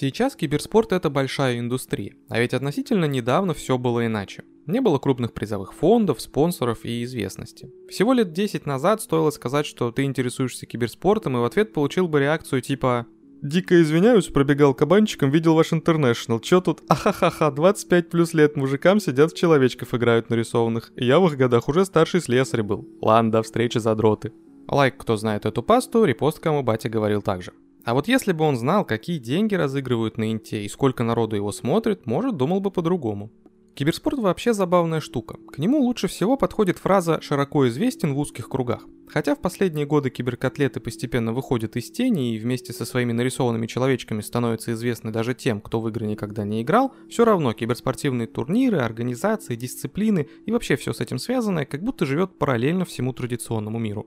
[0.00, 4.44] Сейчас киберспорт это большая индустрия, а ведь относительно недавно все было иначе.
[4.64, 7.70] Не было крупных призовых фондов, спонсоров и известности.
[7.86, 12.18] Всего лет 10 назад стоило сказать, что ты интересуешься киберспортом, и в ответ получил бы
[12.18, 13.08] реакцию типа
[13.42, 16.40] «Дико извиняюсь, пробегал кабанчиком, видел ваш интернешнл.
[16.40, 16.80] Чё тут?
[16.88, 20.92] Ахахаха, 25 плюс лет мужикам сидят в человечков играют нарисованных.
[20.96, 22.88] Я в их годах уже старший слесарь был.
[23.02, 24.32] Ладно, до встречи, задроты».
[24.66, 27.52] Лайк, кто знает эту пасту, репост, кому батя говорил так же.
[27.84, 31.52] А вот если бы он знал, какие деньги разыгрывают на Инте и сколько народу его
[31.52, 33.30] смотрит, может, думал бы по-другому.
[33.74, 35.38] Киберспорт вообще забавная штука.
[35.50, 38.86] К нему лучше всего подходит фраза «широко известен в узких кругах».
[39.08, 44.20] Хотя в последние годы киберкотлеты постепенно выходят из тени и вместе со своими нарисованными человечками
[44.20, 49.56] становятся известны даже тем, кто в игры никогда не играл, все равно киберспортивные турниры, организации,
[49.56, 54.06] дисциплины и вообще все с этим связанное как будто живет параллельно всему традиционному миру.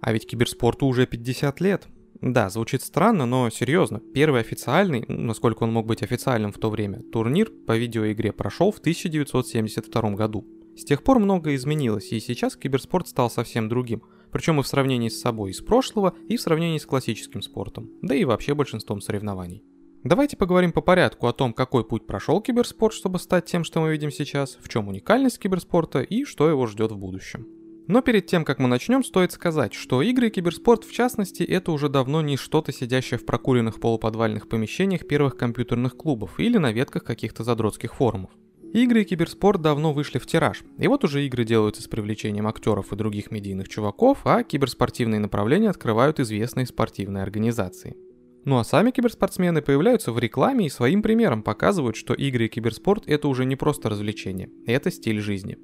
[0.00, 1.88] А ведь киберспорту уже 50 лет,
[2.20, 4.00] да, звучит странно, но серьезно.
[4.00, 8.78] Первый официальный, насколько он мог быть официальным в то время, турнир по видеоигре прошел в
[8.78, 10.46] 1972 году.
[10.76, 14.02] С тех пор многое изменилось, и сейчас киберспорт стал совсем другим.
[14.30, 17.90] Причем и в сравнении с собой из прошлого, и в сравнении с классическим спортом.
[18.02, 19.62] Да и вообще большинством соревнований.
[20.04, 23.90] Давайте поговорим по порядку о том, какой путь прошел киберспорт, чтобы стать тем, что мы
[23.90, 27.55] видим сейчас, в чем уникальность киберспорта и что его ждет в будущем.
[27.86, 31.70] Но перед тем, как мы начнем, стоит сказать, что игры и киберспорт в частности это
[31.70, 37.04] уже давно не что-то сидящее в прокуренных полуподвальных помещениях первых компьютерных клубов или на ветках
[37.04, 38.30] каких-то задротских форумов.
[38.72, 42.92] Игры и киберспорт давно вышли в тираж, и вот уже игры делаются с привлечением актеров
[42.92, 47.96] и других медийных чуваков, а киберспортивные направления открывают известные спортивные организации.
[48.44, 53.04] Ну а сами киберспортсмены появляются в рекламе и своим примером показывают, что игры и киберспорт
[53.06, 55.56] это уже не просто развлечение, это стиль жизни.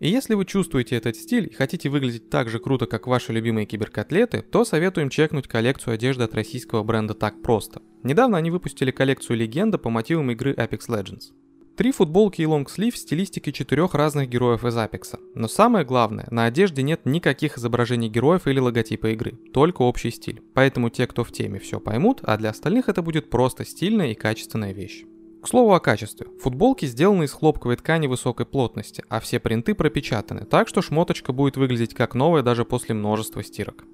[0.00, 3.66] И если вы чувствуете этот стиль и хотите выглядеть так же круто, как ваши любимые
[3.66, 7.82] киберкотлеты, то советуем чекнуть коллекцию одежды от российского бренда «Так просто».
[8.02, 11.34] Недавно они выпустили коллекцию «Легенда» по мотивам игры Apex Legends.
[11.76, 15.18] Три футболки и лонгслив в стилистике четырех разных героев из Apex.
[15.34, 20.42] Но самое главное, на одежде нет никаких изображений героев или логотипа игры, только общий стиль.
[20.54, 24.14] Поэтому те, кто в теме, все поймут, а для остальных это будет просто стильная и
[24.14, 25.04] качественная вещь.
[25.42, 26.26] К слову о качестве.
[26.42, 31.56] Футболки сделаны из хлопковой ткани высокой плотности, а все принты пропечатаны, так что шмоточка будет
[31.56, 33.84] выглядеть как новая даже после множества стирок.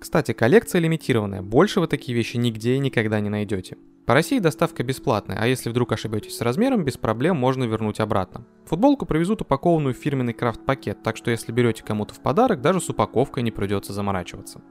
[0.00, 3.76] Кстати, коллекция лимитированная, больше вы такие вещи нигде и никогда не найдете.
[4.06, 8.46] По России доставка бесплатная, а если вдруг ошибетесь с размером, без проблем можно вернуть обратно.
[8.64, 12.88] Футболку привезут упакованную в фирменный крафт-пакет, так что если берете кому-то в подарок, даже с
[12.88, 14.62] упаковкой не придется заморачиваться.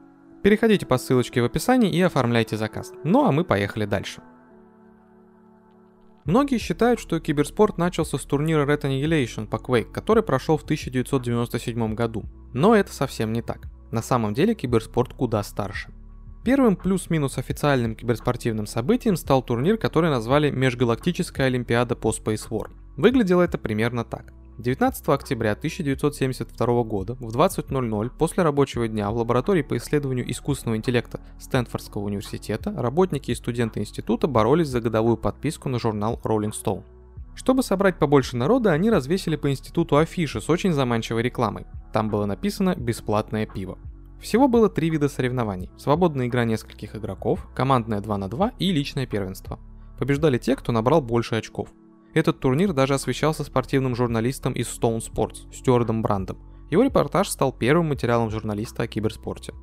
[0.42, 2.92] Переходите по ссылочке в описании и оформляйте заказ.
[3.04, 4.22] Ну а мы поехали дальше.
[6.26, 11.96] Многие считают, что киберспорт начался с турнира Red Annihilation по Quake, который прошел в 1997
[11.96, 12.24] году.
[12.54, 13.68] Но это совсем не так.
[13.92, 15.92] На самом деле киберспорт куда старше.
[16.44, 22.70] Первым плюс-минус официальным киберспортивным событием стал турнир, который назвали Межгалактическая Олимпиада по Space War.
[22.98, 24.33] Выглядело это примерно так.
[24.60, 31.20] 19 октября 1972 года в 20.00 после рабочего дня в лаборатории по исследованию искусственного интеллекта
[31.40, 36.84] Стэнфордского университета работники и студенты института боролись за годовую подписку на журнал Rolling Stone.
[37.34, 41.66] Чтобы собрать побольше народа, они развесили по институту афиши с очень заманчивой рекламой.
[41.92, 43.80] Там было написано «Бесплатное пиво».
[44.22, 45.72] Всего было три вида соревнований.
[45.78, 49.60] Свободная игра нескольких игроков, командная 2 на 2 и личное первенство.
[49.98, 51.70] Побеждали те, кто набрал больше очков–
[52.14, 56.38] этот турнир даже освещался спортивным журналистом из Stone Sports, Стюардом Брандом.
[56.70, 59.54] Его репортаж стал первым материалом журналиста о киберспорте.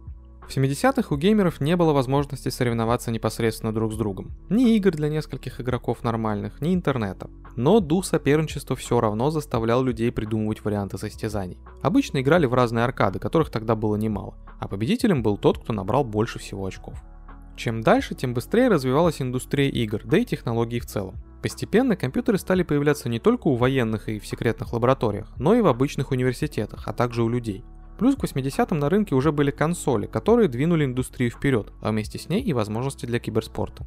[0.50, 4.32] В 70-х у геймеров не было возможности соревноваться непосредственно друг с другом.
[4.48, 7.30] Ни игр для нескольких игроков нормальных, ни интернета.
[7.54, 11.58] Но дух соперничества все равно заставлял людей придумывать варианты состязаний.
[11.82, 16.02] Обычно играли в разные аркады, которых тогда было немало, а победителем был тот, кто набрал
[16.02, 17.00] больше всего очков.
[17.60, 21.16] Чем дальше, тем быстрее развивалась индустрия игр, да и технологии в целом.
[21.42, 25.66] Постепенно компьютеры стали появляться не только у военных и в секретных лабораториях, но и в
[25.66, 27.62] обычных университетах, а также у людей.
[27.98, 32.30] Плюс к 80-м на рынке уже были консоли, которые двинули индустрию вперед, а вместе с
[32.30, 33.86] ней и возможности для киберспорта.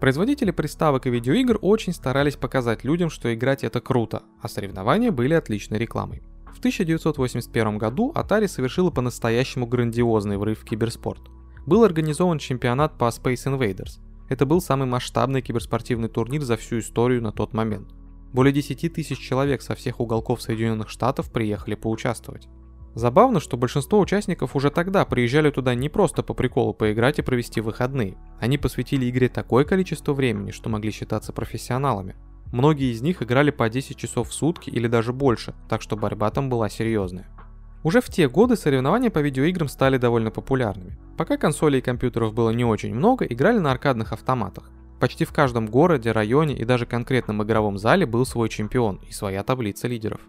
[0.00, 5.34] Производители приставок и видеоигр очень старались показать людям, что играть это круто, а соревнования были
[5.34, 6.22] отличной рекламой.
[6.54, 11.20] В 1981 году Atari совершила по-настоящему грандиозный врыв в киберспорт.
[11.66, 17.20] Был организован чемпионат по Space Invaders, это был самый масштабный киберспортивный турнир за всю историю
[17.20, 17.88] на тот момент.
[18.32, 22.46] Более 10 тысяч человек со всех уголков Соединенных Штатов приехали поучаствовать.
[22.94, 27.60] Забавно, что большинство участников уже тогда приезжали туда не просто по приколу поиграть и провести
[27.60, 28.16] выходные.
[28.40, 32.14] Они посвятили игре такое количество времени, что могли считаться профессионалами.
[32.52, 36.30] Многие из них играли по 10 часов в сутки или даже больше, так что борьба
[36.30, 37.28] там была серьезная.
[37.82, 40.98] Уже в те годы соревнования по видеоиграм стали довольно популярными.
[41.16, 44.70] Пока консолей и компьютеров было не очень много, играли на аркадных автоматах.
[45.00, 49.42] Почти в каждом городе, районе и даже конкретном игровом зале был свой чемпион и своя
[49.42, 50.20] таблица лидеров.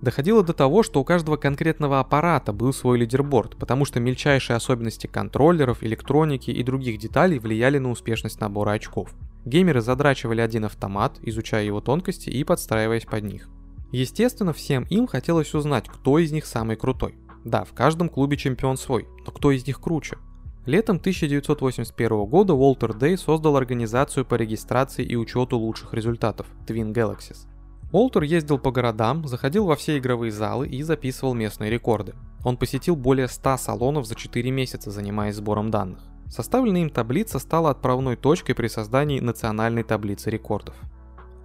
[0.00, 5.06] Доходило до того, что у каждого конкретного аппарата был свой лидерборд, потому что мельчайшие особенности
[5.08, 9.12] контроллеров, электроники и других деталей влияли на успешность набора очков.
[9.44, 13.48] Геймеры задрачивали один автомат, изучая его тонкости и подстраиваясь под них.
[13.92, 17.16] Естественно, всем им хотелось узнать, кто из них самый крутой.
[17.44, 20.18] Да, в каждом клубе чемпион свой, но кто из них круче?
[20.66, 27.46] Летом 1981 года Уолтер Дэй создал организацию по регистрации и учету лучших результатов– Twin Galaxies.
[27.92, 32.14] Уолтер ездил по городам, заходил во все игровые залы и записывал местные рекорды.
[32.44, 36.00] Он посетил более 100 салонов за 4 месяца, занимаясь сбором данных.
[36.28, 40.76] Составленная им таблица стала отправной точкой при создании национальной таблицы рекордов.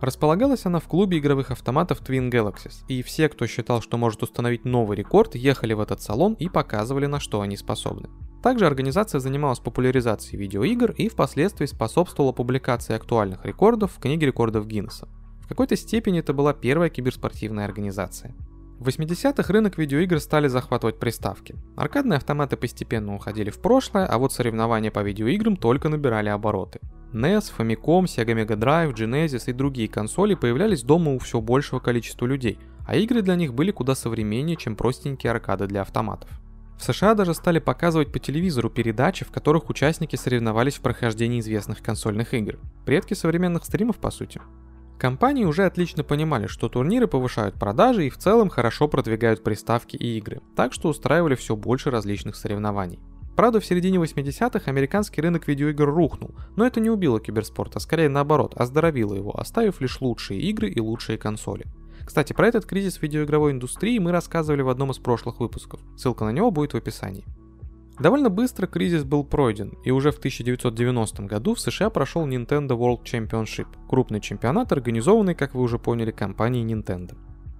[0.02, 4.66] Располагалась она в клубе игровых автоматов Twin Galaxies, и все, кто считал, что может установить
[4.66, 8.10] новый рекорд, ехали в этот салон и показывали, на что они способны.
[8.44, 15.08] Также организация занималась популяризацией видеоигр и впоследствии способствовала публикации актуальных рекордов в книге рекордов Гиннесса.
[15.42, 18.36] В какой-то степени это была первая киберспортивная организация.
[18.80, 21.56] В 80-х рынок видеоигр стали захватывать приставки.
[21.78, 26.82] Аркадные автоматы постепенно уходили в прошлое, а вот соревнования по видеоиграм только набирали обороты.
[27.14, 32.26] NES, Famicom, Sega Mega Drive, Genesis и другие консоли появлялись дома у все большего количества
[32.26, 36.30] людей, а игры для них были куда современнее, чем простенькие аркады для автоматов.
[36.78, 41.82] В США даже стали показывать по телевизору передачи, в которых участники соревновались в прохождении известных
[41.82, 42.60] консольных игр.
[42.86, 44.42] Предки современных стримов, по сути.
[44.98, 50.18] Компании уже отлично понимали, что турниры повышают продажи и в целом хорошо продвигают приставки и
[50.18, 53.00] игры, так что устраивали все больше различных соревнований.
[53.36, 58.08] Правда, в середине 80-х американский рынок видеоигр рухнул, но это не убило киберспорт, а скорее
[58.08, 61.66] наоборот, оздоровило его, оставив лишь лучшие игры и лучшие консоли.
[62.06, 66.30] Кстати, про этот кризис видеоигровой индустрии мы рассказывали в одном из прошлых выпусков, ссылка на
[66.30, 67.26] него будет в описании.
[68.00, 73.04] Довольно быстро кризис был пройден, и уже в 1990 году в США прошел Nintendo World
[73.04, 77.16] Championship, крупный чемпионат, организованный, как вы уже поняли, компанией Nintendo.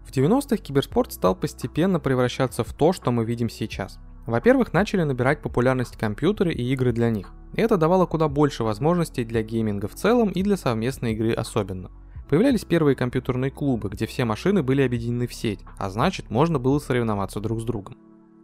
[0.06, 3.98] В 90-х киберспорт стал постепенно превращаться в то, что мы видим сейчас.
[4.26, 7.32] Во-первых, начали набирать популярность компьютеры и игры для них.
[7.56, 11.92] Это давало куда больше возможностей для гейминга в целом и для совместной игры особенно.
[12.28, 16.80] Появлялись первые компьютерные клубы, где все машины были объединены в сеть, а значит можно было
[16.80, 17.98] соревноваться друг с другом.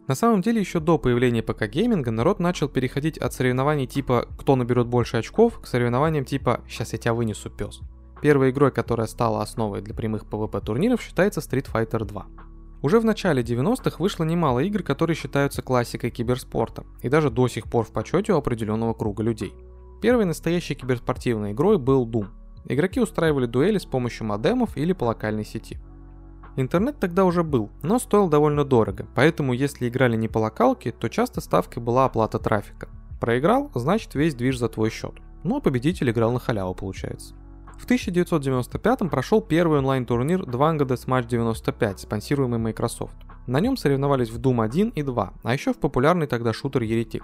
[0.07, 4.55] На самом деле, еще до появления ПК гейминга народ начал переходить от соревнований типа «кто
[4.55, 7.81] наберет больше очков» к соревнованиям типа «сейчас я тебя вынесу, пес».
[8.21, 12.25] Первой игрой, которая стала основой для прямых PvP турниров, считается Street Fighter 2.
[12.81, 17.65] Уже в начале 90-х вышло немало игр, которые считаются классикой киберспорта, и даже до сих
[17.65, 19.53] пор в почете у определенного круга людей.
[20.01, 22.27] Первой настоящей киберспортивной игрой был Doom.
[22.65, 25.79] Игроки устраивали дуэли с помощью модемов или по локальной сети.
[26.57, 31.07] Интернет тогда уже был, но стоил довольно дорого, поэтому если играли не по локалке, то
[31.07, 32.89] часто ставкой была оплата трафика.
[33.21, 35.13] Проиграл, значит весь движ за твой счет.
[35.43, 37.35] Ну а победитель играл на халяву получается.
[37.79, 43.15] В 1995 прошел первый онлайн-турнир Dvango Deathmatch 95, спонсируемый Microsoft.
[43.47, 47.23] На нем соревновались в Doom 1 и 2, а еще в популярный тогда шутер Еретик.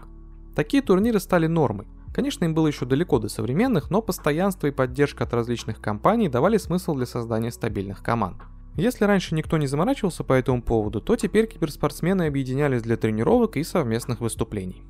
[0.56, 1.88] Такие турниры стали нормой.
[2.14, 6.58] Конечно, им было еще далеко до современных, но постоянство и поддержка от различных компаний давали
[6.58, 8.38] смысл для создания стабильных команд.
[8.78, 13.64] Если раньше никто не заморачивался по этому поводу, то теперь киберспортсмены объединялись для тренировок и
[13.64, 14.84] совместных выступлений.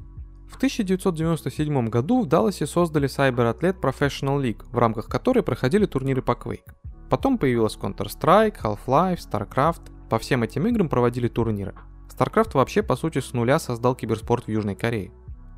[0.50, 6.22] В 1997 году в Далласе создали Cyber Athlete Professional League, в рамках которой проходили турниры
[6.22, 6.70] по Quake.
[7.10, 10.10] Потом появилась Counter-Strike, Half-Life, StarCraft.
[10.10, 11.74] По всем этим играм проводили турниры.
[12.10, 15.12] StarCraft вообще по сути с нуля создал киберспорт в Южной Корее.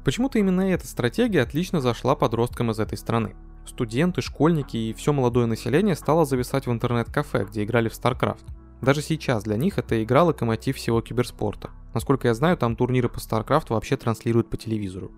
[0.06, 3.36] Почему-то именно эта стратегия отлично зашла подросткам из этой страны.
[3.70, 8.42] Студенты, школьники и все молодое население стало зависать в интернет-кафе, где играли в StarCraft.
[8.82, 11.70] Даже сейчас для них это игра локомотив всего киберспорта.
[11.94, 15.12] Насколько я знаю, там турниры по StarCraft вообще транслируют по телевизору.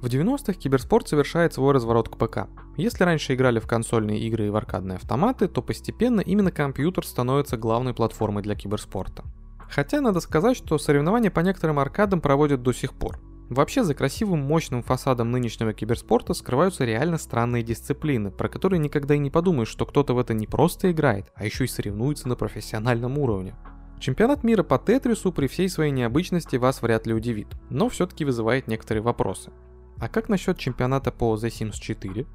[0.00, 2.48] В 90-х киберспорт совершает свой разворот к ПК.
[2.76, 7.56] Если раньше играли в консольные игры и в аркадные автоматы, то постепенно именно компьютер становится
[7.56, 9.24] главной платформой для киберспорта.
[9.68, 13.18] Хотя надо сказать, что соревнования по некоторым аркадам проводят до сих пор.
[13.50, 19.18] Вообще за красивым мощным фасадом нынешнего киберспорта скрываются реально странные дисциплины, про которые никогда и
[19.18, 23.18] не подумаешь, что кто-то в это не просто играет, а еще и соревнуется на профессиональном
[23.18, 23.56] уровне.
[23.98, 28.68] Чемпионат мира по Тетрису при всей своей необычности вас вряд ли удивит, но все-таки вызывает
[28.68, 29.50] некоторые вопросы.
[29.98, 32.26] А как насчет чемпионата по The Sims 4?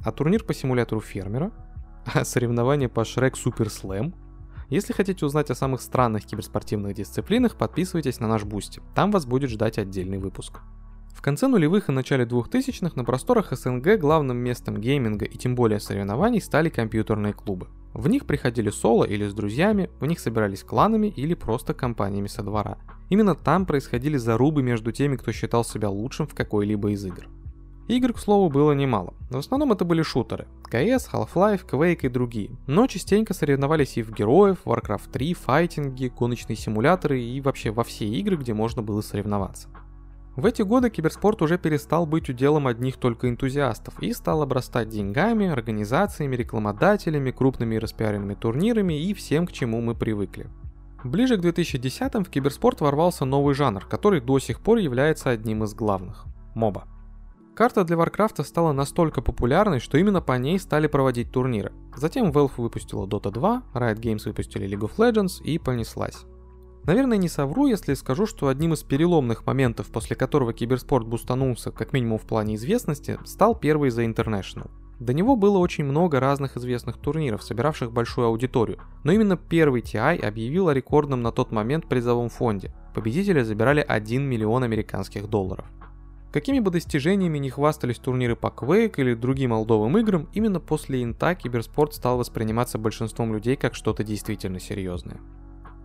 [0.00, 1.52] А турнир по симулятору фермера?
[2.06, 4.14] А соревнования по Shrek Super Slam?
[4.72, 8.80] Если хотите узнать о самых странных киберспортивных дисциплинах, подписывайтесь на наш Boosty.
[8.94, 10.60] Там вас будет ждать отдельный выпуск.
[11.14, 15.78] В конце нулевых и начале 2000-х на просторах СНГ главным местом гейминга и тем более
[15.78, 17.68] соревнований стали компьютерные клубы.
[17.92, 22.42] В них приходили соло или с друзьями, в них собирались кланами или просто компаниями со
[22.42, 22.78] двора.
[23.10, 27.28] Именно там происходили зарубы между теми, кто считал себя лучшим в какой-либо из игр.
[27.92, 29.12] Игр, к слову, было немало.
[29.28, 30.48] В основном это были шутеры.
[30.72, 32.56] CS, Half-Life, Quake и другие.
[32.66, 38.06] Но частенько соревновались и в героев, Warcraft 3, файтинги, гоночные симуляторы и вообще во все
[38.06, 39.68] игры, где можно было соревноваться.
[40.36, 45.48] В эти годы киберспорт уже перестал быть уделом одних только энтузиастов и стал обрастать деньгами,
[45.48, 50.48] организациями, рекламодателями, крупными распиаренными турнирами и всем, к чему мы привыкли.
[51.04, 55.74] Ближе к 2010-м в киберспорт ворвался новый жанр, который до сих пор является одним из
[55.74, 56.86] главных– моба.
[57.54, 61.72] Карта для Варкрафта стала настолько популярной, что именно по ней стали проводить турниры.
[61.94, 66.24] Затем Valve выпустила Dota 2, Riot Games выпустили League of Legends и понеслась.
[66.84, 71.92] Наверное, не совру, если скажу, что одним из переломных моментов, после которого киберспорт бустанулся, как
[71.92, 74.70] минимум в плане известности, стал первый The International.
[74.98, 80.24] До него было очень много разных известных турниров, собиравших большую аудиторию, но именно первый TI
[80.24, 82.72] объявил о рекордном на тот момент призовом фонде.
[82.94, 85.66] Победители забирали 1 миллион американских долларов.
[86.32, 91.34] Какими бы достижениями не хвастались турниры по Quake или другим олдовым играм, именно после инта
[91.34, 95.20] киберспорт стал восприниматься большинством людей как что-то действительно серьезное.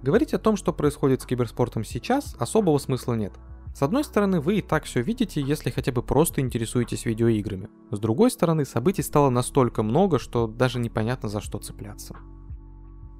[0.01, 3.33] Говорить о том, что происходит с киберспортом сейчас, особого смысла нет.
[3.75, 7.69] С одной стороны, вы и так все видите, если хотя бы просто интересуетесь видеоиграми.
[7.91, 12.15] С другой стороны, событий стало настолько много, что даже непонятно за что цепляться.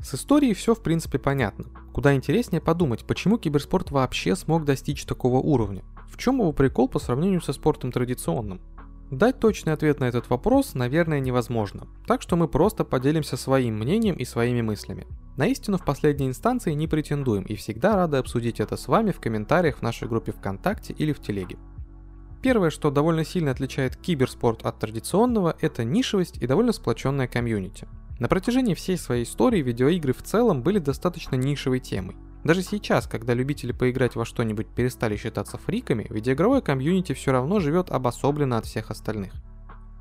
[0.02, 1.66] С историей все в принципе понятно.
[1.94, 5.84] Куда интереснее подумать, почему киберспорт вообще смог достичь такого уровня.
[6.10, 8.62] В чем его прикол по сравнению со спортом традиционным?
[9.12, 14.16] Дать точный ответ на этот вопрос, наверное, невозможно, так что мы просто поделимся своим мнением
[14.16, 15.08] и своими мыслями.
[15.38, 19.22] На истину в последней инстанции не претендуем и всегда рады обсудить это с вами в
[19.22, 21.58] комментариях в нашей группе ВКонтакте или в Телеге.
[22.42, 27.88] Первое, что довольно сильно отличает киберспорт от традиционного, это нишевость и довольно сплоченная комьюнити.
[28.20, 32.16] На протяжении всей своей истории видеоигры в целом были достаточно нишевой темой.
[32.48, 37.92] Даже сейчас, когда любители поиграть во что-нибудь перестали считаться фриками, видеоигровое комьюнити все равно живет
[37.92, 39.34] обособленно от всех остальных.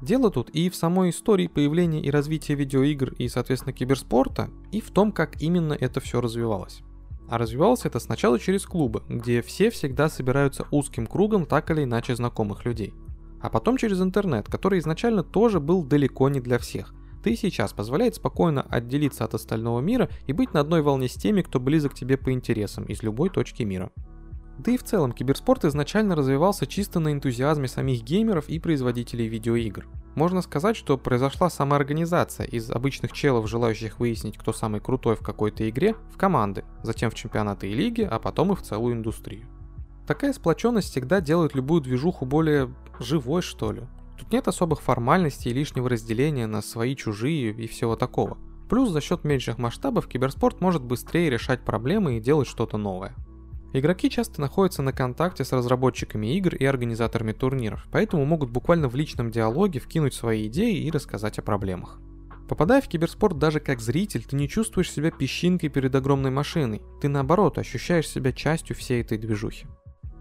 [0.00, 4.92] Дело тут и в самой истории появления и развития видеоигр и, соответственно, киберспорта, и в
[4.92, 6.82] том, как именно это все развивалось.
[7.28, 12.14] А развивалось это сначала через клубы, где все всегда собираются узким кругом так или иначе
[12.14, 12.94] знакомых людей.
[13.40, 16.94] А потом через интернет, который изначально тоже был далеко не для всех–
[17.26, 21.42] ты сейчас позволяет спокойно отделиться от остального мира и быть на одной волне с теми,
[21.42, 23.90] кто близок тебе по интересам из любой точки мира.
[24.58, 29.88] Да и в целом киберспорт изначально развивался чисто на энтузиазме самих геймеров и производителей видеоигр.
[30.14, 35.68] Можно сказать, что произошла самоорганизация из обычных челов, желающих выяснить, кто самый крутой в какой-то
[35.68, 39.48] игре, в команды, затем в чемпионаты и лиги, а потом и в целую индустрию.
[40.06, 43.82] Такая сплоченность всегда делает любую движуху более живой, что ли.
[44.18, 48.38] Тут нет особых формальностей и лишнего разделения на свои, чужие и всего такого.
[48.68, 53.14] Плюс за счет меньших масштабов киберспорт может быстрее решать проблемы и делать что-то новое.
[53.72, 58.94] Игроки часто находятся на контакте с разработчиками игр и организаторами турниров, поэтому могут буквально в
[58.94, 62.00] личном диалоге вкинуть свои идеи и рассказать о проблемах.
[62.48, 67.08] Попадая в киберспорт даже как зритель, ты не чувствуешь себя песчинкой перед огромной машиной, ты
[67.08, 69.66] наоборот ощущаешь себя частью всей этой движухи.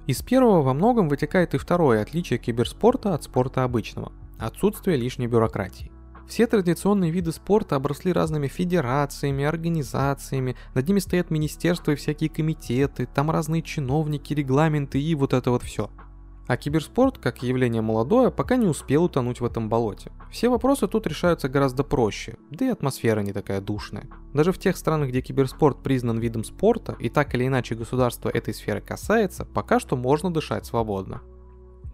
[0.08, 5.92] Из первого во многом вытекает и второе отличие киберспорта от спорта обычного– отсутствие лишней бюрократии.
[6.28, 13.08] Все традиционные виды спорта обросли разными федерациями, организациями, над ними стоят министерства и всякие комитеты,
[13.12, 15.90] там разные чиновники, регламенты и вот это вот все–
[16.48, 20.12] а киберспорт, как явление молодое, пока не успел утонуть в этом болоте.
[20.32, 24.08] Все вопросы тут решаются гораздо проще, да и атмосфера не такая душная.
[24.34, 28.54] Даже в тех странах, где киберспорт признан видом спорта, и так или иначе государство этой
[28.54, 31.22] сферы касается, пока что можно дышать свободно.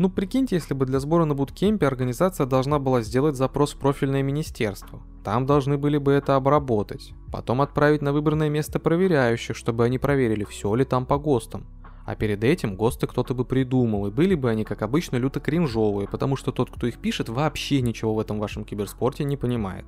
[0.02, 4.24] Ну прикиньте, если бы для сбора на буткемпе организация должна была сделать запрос в профильное
[4.24, 5.00] министерство.
[5.24, 7.14] Там должны были бы это обработать.
[7.32, 11.68] Потом отправить на выбранное место проверяющих, чтобы они проверили, все ли там по ГОСТам.
[12.06, 16.08] А перед этим ГОСТы кто-то бы придумал, и были бы они, как обычно, люто кринжовые,
[16.08, 19.86] потому что тот, кто их пишет, вообще ничего в этом вашем киберспорте не понимает.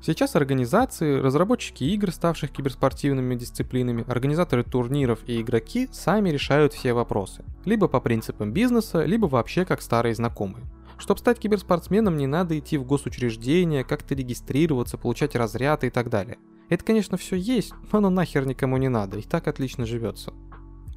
[0.00, 7.44] Сейчас организации, разработчики игр, ставших киберспортивными дисциплинами, организаторы турниров и игроки сами решают все вопросы.
[7.64, 10.64] Либо по принципам бизнеса, либо вообще как старые знакомые.
[10.98, 16.38] Чтобы стать киберспортсменом, не надо идти в госучреждение, как-то регистрироваться, получать разряды и так далее.
[16.68, 20.32] Это, конечно, все есть, но оно нахер никому не надо, и так отлично живется.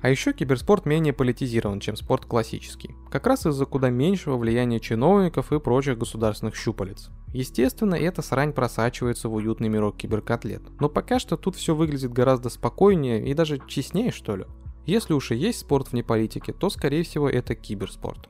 [0.01, 5.53] А еще киберспорт менее политизирован, чем спорт классический, как раз из-за куда меньшего влияния чиновников
[5.53, 7.10] и прочих государственных щупалец.
[7.34, 12.50] Естественно, эта срань просачивается в уютный мирок киберкотлет, но пока что тут все выглядит гораздо
[12.50, 14.46] спокойнее и даже честнее, что ли.
[14.88, 18.29] Если уж и есть спорт вне политики, то скорее всего это киберспорт.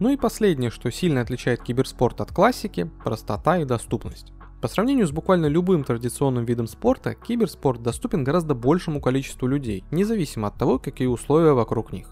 [0.00, 4.32] Ну и последнее, что сильно отличает киберспорт от классики– простота и доступность.
[4.60, 10.48] По сравнению с буквально любым традиционным видом спорта, киберспорт доступен гораздо большему количеству людей, независимо
[10.48, 12.08] от того, какие условия вокруг них.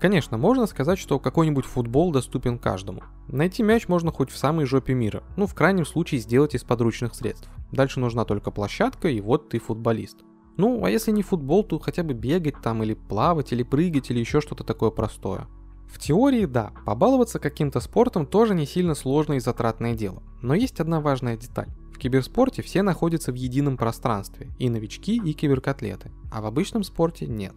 [0.00, 3.02] Конечно, можно сказать, что какой-нибудь футбол доступен каждому.
[3.28, 7.14] Найти мяч можно хоть в самой жопе мира, ну в крайнем случае сделать из подручных
[7.14, 7.48] средств.
[7.70, 10.18] Дальше нужна только площадка и вот ты футболист.
[10.56, 14.18] Ну, а если не футбол, то хотя бы бегать там или плавать, или прыгать, или
[14.18, 15.46] еще что-то такое простое.
[15.88, 20.22] В теории, да, побаловаться каким-то спортом тоже не сильно сложное и затратное дело.
[20.42, 21.68] Но есть одна важная деталь.
[22.04, 27.54] Киберспорте все находятся в едином пространстве, и новички, и киберкотлеты, а в обычном спорте нет.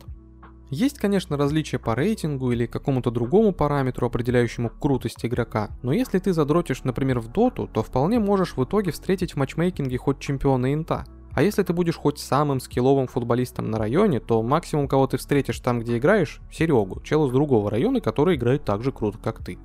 [0.69, 6.31] Есть, конечно, различия по рейтингу или какому-то другому параметру, определяющему крутость игрока, но если ты
[6.31, 11.03] задротишь, например, в доту, то вполне можешь в итоге встретить в матчмейкинге хоть чемпиона инта.
[11.33, 15.59] А если ты будешь хоть самым скилловым футболистом на районе, то максимум, кого ты встретишь
[15.59, 19.57] там, где играешь, Серегу, чел из другого района, который играет так же круто, как ты.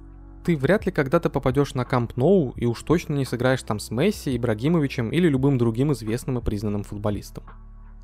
[0.44, 3.90] Ты вряд ли когда-то попадешь на Камп Ноу и уж точно не сыграешь там с
[3.90, 7.44] Месси, Ибрагимовичем или любым другим известным и признанным футболистом.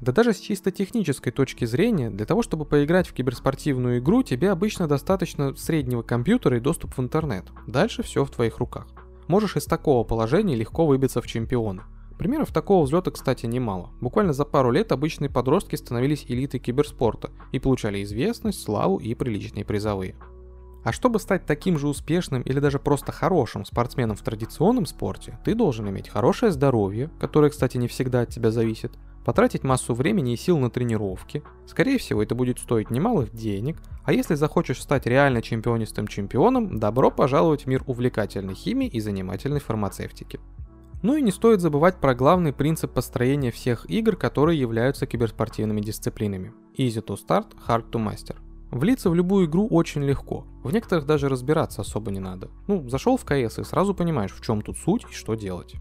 [0.01, 4.53] Да даже с чисто технической точки зрения, для того, чтобы поиграть в киберспортивную игру, тебе
[4.53, 7.47] обычно достаточно среднего компьютера и доступ в интернет.
[7.67, 8.87] Дальше все в твоих руках.
[9.27, 11.83] Можешь из такого положения легко выбиться в чемпионы.
[12.17, 13.91] Примеров такого взлета, кстати, немало.
[14.01, 19.65] Буквально за пару лет обычные подростки становились элитой киберспорта и получали известность, славу и приличные
[19.65, 20.15] призовые.
[20.89, 25.55] А чтобы стать таким же успешным или даже просто хорошим спортсменом в традиционном спорте, ты
[25.55, 28.93] должен иметь хорошее здоровье, которое, кстати, не всегда от тебя зависит,
[29.23, 31.43] потратить массу времени и сил на тренировки.
[31.67, 37.11] Скорее всего, это будет стоить немалых денег, а если захочешь стать реально чемпионистым чемпионом, добро
[37.11, 40.41] пожаловать в мир увлекательной химии и занимательной фармацевтики.
[41.03, 46.55] Ну и не стоит забывать про главный принцип построения всех игр, которые являются киберспортивными дисциплинами.
[46.79, 48.37] Easy to start, hard to master.
[48.71, 52.51] Влиться в любую игру очень легко, в некоторых даже разбираться особо не надо.
[52.67, 55.75] Ну, зашел в КС и сразу понимаешь, в чем тут суть и что делать.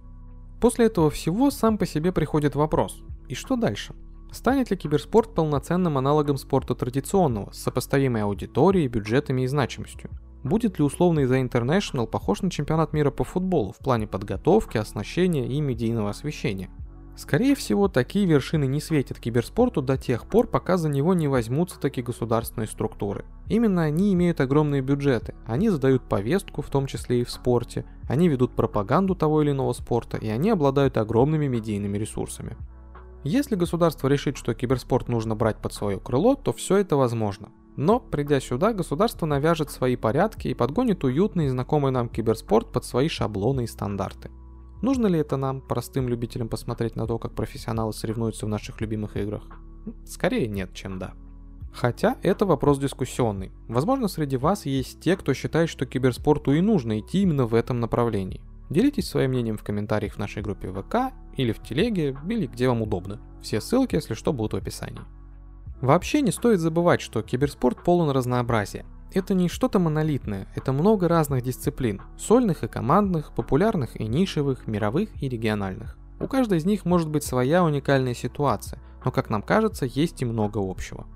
[0.61, 3.93] После этого всего сам по себе приходит вопрос, и что дальше?
[4.31, 10.09] Станет ли киберспорт полноценным аналогом спорта традиционного, с сопоставимой аудиторией, бюджетами и значимостью?
[10.43, 15.45] Будет ли условный The International похож на чемпионат мира по футболу в плане подготовки, оснащения
[15.45, 16.69] и медийного освещения?
[17.17, 21.79] Скорее всего, такие вершины не светят киберспорту до тех пор, пока за него не возьмутся
[21.79, 23.25] такие государственные структуры.
[23.47, 28.29] Именно они имеют огромные бюджеты, они задают повестку, в том числе и в спорте, они
[28.29, 32.55] ведут пропаганду того или иного спорта, и они обладают огромными медийными ресурсами.
[33.23, 37.49] Если государство решит, что киберспорт нужно брать под свое крыло, то все это возможно.
[37.77, 42.85] Но, придя сюда, государство навяжет свои порядки и подгонит уютный и знакомый нам киберспорт под
[42.85, 44.29] свои шаблоны и стандарты.
[44.81, 49.17] Нужно ли это нам, простым любителям, посмотреть на то, как профессионалы соревнуются в наших любимых
[49.17, 49.43] играх?
[50.05, 51.13] Скорее нет, чем да.
[51.73, 53.51] Хотя это вопрос дискуссионный.
[53.67, 57.79] Возможно, среди вас есть те, кто считает, что киберспорту и нужно идти именно в этом
[57.79, 58.41] направлении.
[58.69, 62.81] Делитесь своим мнением в комментариях в нашей группе ВК или в телеге, или где вам
[62.81, 63.19] удобно.
[63.41, 65.01] Все ссылки, если что, будут в описании.
[65.81, 68.85] Вообще не стоит забывать, что киберспорт полон разнообразия.
[69.13, 75.09] Это не что-то монолитное, это много разных дисциплин, сольных и командных, популярных и нишевых, мировых
[75.21, 75.97] и региональных.
[76.19, 80.25] У каждой из них может быть своя уникальная ситуация, но, как нам кажется, есть и
[80.25, 81.07] много общего.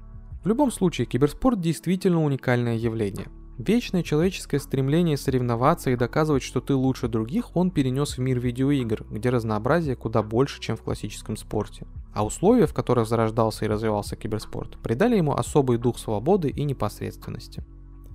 [0.43, 3.27] В любом случае, киберспорт действительно уникальное явление–
[3.61, 9.05] Вечное человеческое стремление соревноваться и доказывать, что ты лучше других, он перенес в мир видеоигр,
[9.11, 11.85] где разнообразие куда больше, чем в классическом спорте.
[12.11, 17.63] А условия, в которых зарождался и развивался киберспорт, придали ему особый дух свободы и непосредственности.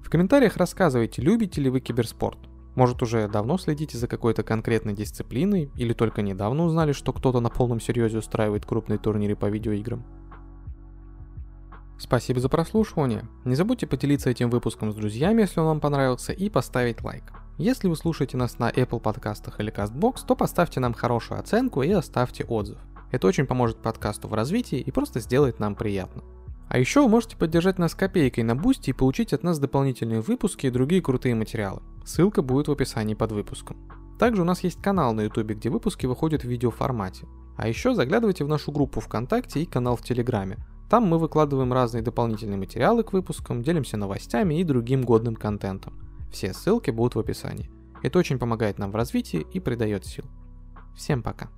[0.07, 2.39] В комментариях рассказывайте, любите ли вы киберспорт.
[2.77, 7.51] Может уже давно следите за какой-то конкретной дисциплиной, или только недавно узнали, что кто-то на
[7.51, 10.05] полном серьезе устраивает крупные турниры по видеоиграм.
[11.99, 13.25] Спасибо за прослушивание.
[13.45, 17.25] Не забудьте поделиться этим выпуском с друзьями, если он вам понравился, и поставить лайк.
[17.59, 21.91] Если вы слушаете нас на Apple подкастах или CastBox, то поставьте нам хорошую оценку и
[21.91, 22.79] оставьте отзыв.
[23.11, 26.23] Это очень поможет подкасту в развитии и просто сделает нам приятно.
[26.69, 30.67] А еще вы можете поддержать нас копейкой на бусте и получить от нас дополнительные выпуски
[30.67, 31.83] и другие крутые материалы.
[32.05, 33.77] Ссылка будет в описании под выпуском.
[34.19, 37.27] Также у нас есть канал на YouTube, где выпуски выходят в видеоформате.
[37.57, 40.59] А еще заглядывайте в нашу группу ВКонтакте и канал в Телеграме.
[40.91, 45.95] Там мы выкладываем разные дополнительные материалы к выпускам, делимся новостями и другим годным контентом.
[46.31, 47.71] Все ссылки будут в описании.
[48.03, 50.25] Это очень помогает нам в развитии и придает сил.
[50.95, 51.49] Всем пока.